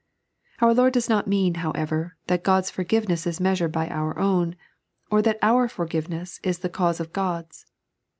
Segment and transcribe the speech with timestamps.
[0.61, 4.55] Our Lord does not mean, however, that Qod's forgive ness is measured by our own,
[5.11, 7.67] or that our forgiveness is the cause of Ood's.